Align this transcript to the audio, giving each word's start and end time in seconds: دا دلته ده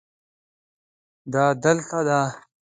دا 1.33 1.43
دلته 1.63 1.99
ده 2.07 2.19